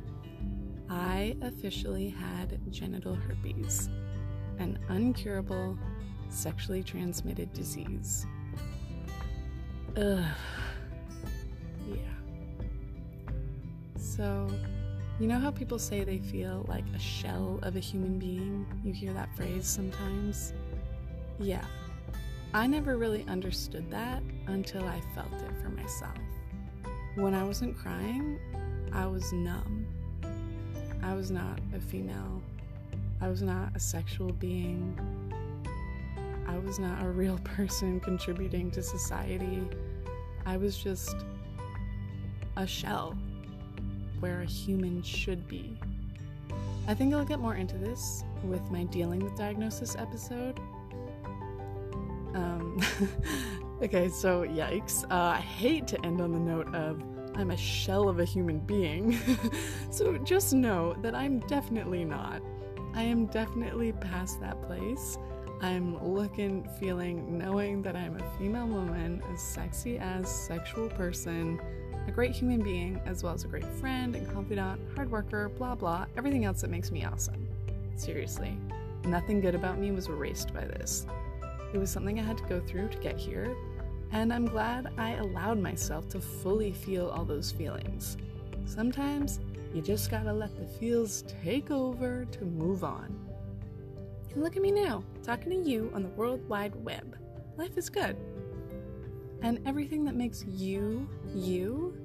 I 0.91 1.37
officially 1.43 2.09
had 2.09 2.61
genital 2.71 3.15
herpes 3.15 3.89
an 4.59 4.79
uncurable 4.88 5.79
sexually 6.29 6.83
transmitted 6.83 7.53
disease. 7.53 8.27
Ugh. 9.97 10.25
Yeah. 11.88 11.97
So, 13.97 14.49
you 15.21 15.27
know 15.27 15.38
how 15.38 15.51
people 15.51 15.79
say 15.79 16.05
they 16.05 16.19
feel 16.19 16.65
like 16.69 16.85
a 16.95 16.99
shell 16.99 17.59
of 17.62 17.77
a 17.77 17.81
human 17.81 18.19
being? 18.19 18.67
You 18.83 18.93
hear 18.93 19.12
that 19.12 19.35
phrase 19.37 19.67
sometimes? 19.67 20.53
Yeah. 21.38 21.65
I 22.55 22.67
never 22.67 22.97
really 22.97 23.25
understood 23.29 23.91
that 23.91 24.23
until 24.47 24.85
I 24.85 25.01
felt 25.15 25.33
it 25.33 25.57
for 25.62 25.71
myself. 25.71 26.19
When 27.15 27.35
I 27.35 27.45
wasn't 27.45 27.77
crying, 27.77 28.38
I 28.93 29.07
was 29.07 29.33
numb. 29.33 29.87
I 31.03 31.15
was 31.15 31.31
not 31.31 31.59
a 31.75 31.81
female 31.81 32.43
I 33.23 33.29
was 33.29 33.41
not 33.41 33.71
a 33.77 33.79
sexual 33.79 34.33
being. 34.33 34.99
I 36.49 36.59
was 36.59 36.81
not 36.81 37.05
a 37.05 37.09
real 37.09 37.39
person 37.45 38.01
contributing 38.01 38.69
to 38.73 38.83
society. 38.83 39.63
I 40.45 40.57
was 40.57 40.77
just 40.77 41.15
a 42.57 42.67
shell 42.67 43.17
where 44.19 44.43
a 44.43 44.45
human 44.45 45.03
should 45.03 45.47
be. 45.47 45.79
I 46.89 46.95
think 46.95 47.15
I'll 47.15 47.25
get 47.25 47.39
more 47.39 47.55
into 47.55 47.79
this 47.79 48.25
with 48.43 48.69
my 48.73 48.83
dealing 48.85 49.23
with 49.23 49.37
diagnosis 49.37 49.95
episode. 49.95 50.59
Um, 52.35 52.81
okay, 53.83 54.09
so 54.09 54.43
yikes. 54.43 55.05
Uh, 55.05 55.37
I 55.37 55.41
hate 55.41 55.87
to 55.87 56.05
end 56.05 56.21
on 56.21 56.33
the 56.33 56.41
note 56.41 56.75
of 56.75 57.01
I'm 57.37 57.53
a 57.53 57.57
shell 57.57 58.09
of 58.09 58.19
a 58.19 58.25
human 58.25 58.59
being. 58.59 59.17
so 59.91 60.19
just 60.19 60.53
know 60.53 60.95
that 61.03 61.15
I'm 61.15 61.39
definitely 61.41 62.05
not. 62.05 62.43
I 62.95 63.03
am 63.03 63.27
definitely 63.27 63.93
past 63.93 64.41
that 64.41 64.61
place. 64.63 65.19
I'm 65.63 66.03
looking, 66.05 66.69
feeling, 66.79 67.39
knowing 67.39 67.83
that 67.83 67.97
I'm 67.97 68.17
a 68.17 68.39
female 68.39 68.67
woman, 68.67 69.23
a 69.33 69.39
sexy 69.39 69.99
as 69.99 70.29
sexual 70.29 70.89
person, 70.89 71.61
a 72.07 72.11
great 72.11 72.33
human 72.33 72.61
being, 72.63 73.01
as 73.07 73.23
well 73.23 73.33
as 73.33 73.45
a 73.45 73.49
great 73.49 73.65
friend 73.65 74.15
and 74.15 74.29
confidant, 74.31 74.81
hard 74.95 75.11
worker, 75.11 75.49
blah 75.49 75.75
blah, 75.75 76.07
everything 76.17 76.45
else 76.45 76.61
that 76.61 76.71
makes 76.71 76.91
me 76.91 77.05
awesome. 77.05 77.49
Seriously, 77.97 78.59
nothing 79.05 79.41
good 79.41 79.55
about 79.55 79.79
me 79.79 79.91
was 79.93 80.09
erased 80.09 80.53
by 80.53 80.65
this. 80.65 81.07
It 81.73 81.79
was 81.79 81.91
something 81.91 82.19
I 82.19 82.25
had 82.25 82.39
to 82.39 82.45
go 82.45 82.61
through 82.61 82.89
to 82.89 82.99
get 82.99 83.17
here, 83.17 83.57
and 84.11 84.33
I'm 84.33 84.47
glad 84.47 84.93
I 84.99 85.13
allowed 85.13 85.59
myself 85.59 86.09
to 86.11 86.21
fully 86.21 86.73
feel 86.73 87.09
all 87.09 87.25
those 87.25 87.53
feelings. 87.53 88.19
Sometimes 88.67 89.41
you 89.75 89.81
just 89.83 90.11
gotta 90.11 90.33
let 90.33 90.57
the 90.57 90.67
feels 90.67 91.25
take 91.43 91.71
over 91.71 92.25
to 92.27 92.45
move 92.45 92.85
on. 92.85 93.19
And 94.33 94.43
look 94.43 94.57
at 94.57 94.63
me 94.63 94.71
now, 94.71 95.05
talking 95.23 95.51
to 95.51 95.71
you 95.71 95.91
on 95.95 96.03
the 96.03 96.09
World 96.11 96.47
Wide 96.49 96.75
Web. 96.77 97.17
Life 97.57 97.77
is 97.77 97.89
good. 97.91 98.17
And 99.43 99.61
everything 99.67 100.05
that 100.05 100.15
makes 100.15 100.45
you, 100.45 101.09
you, 101.35 101.97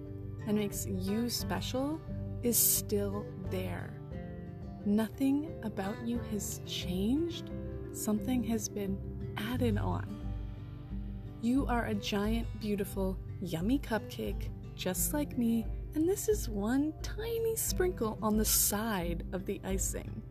and 0.47 0.57
makes 0.57 0.87
you 0.87 1.29
special 1.29 1.99
is 2.43 2.57
still 2.57 3.25
there. 3.49 3.93
Nothing 4.85 5.53
about 5.63 5.95
you 6.05 6.19
has 6.31 6.61
changed, 6.65 7.49
something 7.91 8.43
has 8.43 8.69
been 8.69 8.97
added 9.35 9.77
on. 9.77 10.05
You 11.41 11.65
are 11.67 11.85
a 11.85 11.93
giant, 11.93 12.47
beautiful, 12.59 13.17
yummy 13.41 13.79
cupcake, 13.79 14.49
just 14.75 15.13
like 15.13 15.37
me, 15.37 15.65
and 15.97 16.07
this 16.07 16.29
is 16.29 16.47
one 16.47 16.93
tiny 17.01 17.55
sprinkle 17.55 18.19
on 18.21 18.37
the 18.37 18.45
side 18.45 19.23
of 19.33 19.47
the 19.47 19.59
icing. 19.63 20.21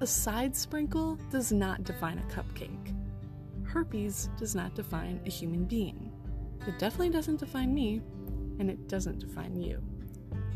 A 0.00 0.06
side 0.06 0.56
sprinkle 0.56 1.16
does 1.30 1.52
not 1.52 1.84
define 1.84 2.18
a 2.18 2.22
cupcake. 2.22 2.92
Herpes 3.62 4.28
does 4.36 4.56
not 4.56 4.74
define 4.74 5.20
a 5.24 5.30
human 5.30 5.64
being. 5.64 6.10
It 6.66 6.80
definitely 6.80 7.10
doesn't 7.10 7.38
define 7.38 7.72
me, 7.72 8.02
and 8.58 8.68
it 8.68 8.88
doesn't 8.88 9.20
define 9.20 9.54
you. 9.54 9.80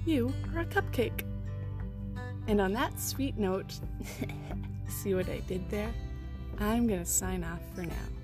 You 0.05 0.35
are 0.53 0.63
a 0.63 0.67
cupcake. 0.67 1.23
And 2.49 2.61
on 2.61 2.73
that 2.73 2.99
sweet 2.99 3.39
note, 3.39 3.79
see 4.89 5.15
what 5.15 5.29
I 5.29 5.39
did 5.47 5.71
there? 5.71 5.95
I'm 6.59 6.89
gonna 6.89 7.07
sign 7.07 7.45
off 7.45 7.61
for 7.73 7.83
now. 7.83 8.20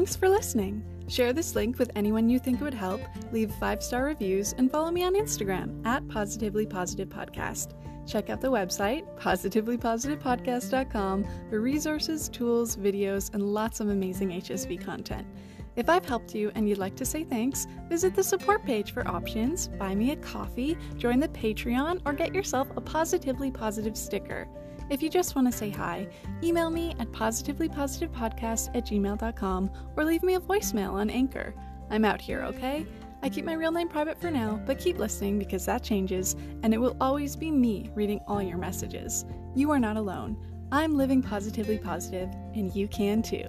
Thanks 0.00 0.16
for 0.16 0.30
listening. 0.30 0.82
Share 1.08 1.34
this 1.34 1.54
link 1.54 1.78
with 1.78 1.90
anyone 1.94 2.30
you 2.30 2.38
think 2.38 2.62
would 2.62 2.72
help, 2.72 3.02
leave 3.32 3.52
five 3.56 3.82
star 3.82 4.06
reviews, 4.06 4.54
and 4.56 4.72
follow 4.72 4.90
me 4.90 5.04
on 5.04 5.12
Instagram 5.12 5.86
at 5.86 6.08
Positively 6.08 6.64
Positive 6.64 7.10
Podcast. 7.10 7.74
Check 8.08 8.30
out 8.30 8.40
the 8.40 8.50
website, 8.50 9.04
positivelypositivepodcast.com, 9.20 11.26
for 11.50 11.60
resources, 11.60 12.30
tools, 12.30 12.78
videos, 12.78 13.34
and 13.34 13.42
lots 13.42 13.80
of 13.80 13.90
amazing 13.90 14.30
HSV 14.30 14.82
content. 14.82 15.26
If 15.76 15.90
I've 15.90 16.06
helped 16.06 16.34
you 16.34 16.50
and 16.54 16.66
you'd 16.66 16.78
like 16.78 16.96
to 16.96 17.04
say 17.04 17.22
thanks, 17.22 17.66
visit 17.90 18.14
the 18.14 18.24
support 18.24 18.64
page 18.64 18.94
for 18.94 19.06
options, 19.06 19.68
buy 19.68 19.94
me 19.94 20.12
a 20.12 20.16
coffee, 20.16 20.78
join 20.96 21.20
the 21.20 21.28
Patreon, 21.28 22.00
or 22.06 22.14
get 22.14 22.34
yourself 22.34 22.68
a 22.74 22.80
Positively 22.80 23.50
Positive 23.50 23.98
sticker. 23.98 24.48
If 24.90 25.02
you 25.02 25.08
just 25.08 25.36
want 25.36 25.50
to 25.50 25.56
say 25.56 25.70
hi, 25.70 26.08
email 26.42 26.68
me 26.68 26.96
at 26.98 27.12
positivelypositivepodcast 27.12 28.76
at 28.76 28.86
gmail.com 28.86 29.70
or 29.96 30.04
leave 30.04 30.24
me 30.24 30.34
a 30.34 30.40
voicemail 30.40 30.94
on 30.94 31.08
Anchor. 31.08 31.54
I'm 31.90 32.04
out 32.04 32.20
here, 32.20 32.42
okay? 32.42 32.84
I 33.22 33.28
keep 33.28 33.44
my 33.44 33.52
real 33.52 33.70
name 33.70 33.88
private 33.88 34.20
for 34.20 34.32
now, 34.32 34.60
but 34.66 34.80
keep 34.80 34.98
listening 34.98 35.38
because 35.38 35.64
that 35.66 35.84
changes, 35.84 36.34
and 36.64 36.74
it 36.74 36.78
will 36.78 36.96
always 37.00 37.36
be 37.36 37.52
me 37.52 37.90
reading 37.94 38.20
all 38.26 38.42
your 38.42 38.58
messages. 38.58 39.26
You 39.54 39.70
are 39.70 39.78
not 39.78 39.96
alone. 39.96 40.36
I'm 40.72 40.96
living 40.96 41.22
positively 41.22 41.78
positive, 41.78 42.28
and 42.54 42.74
you 42.74 42.88
can 42.88 43.22
too. 43.22 43.46